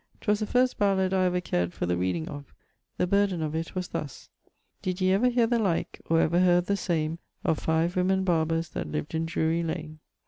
[0.21, 2.51] 'Twas the first ballad I ever cared for the reading of:
[2.97, 4.29] the burden of it was thus:
[4.81, 8.69] Did yee ever heare the like Or ever heard the same Of five woemen barbers
[8.69, 9.99] That lived in Drewry lane?